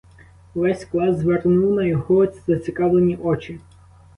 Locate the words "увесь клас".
0.55-1.17